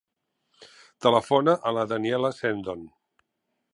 [1.07, 2.83] Telefona a la Daniella Cendon.